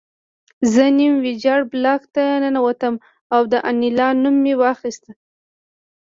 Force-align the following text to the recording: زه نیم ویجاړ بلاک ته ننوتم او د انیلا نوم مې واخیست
زه 0.73 0.83
نیم 0.97 1.13
ویجاړ 1.25 1.59
بلاک 1.71 2.01
ته 2.13 2.21
ننوتم 2.43 2.95
او 3.33 3.41
د 3.51 3.53
انیلا 3.69 4.09
نوم 4.23 4.35
مې 4.43 4.53
واخیست 4.61 5.03